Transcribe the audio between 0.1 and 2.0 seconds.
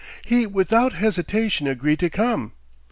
He without hesitation agreed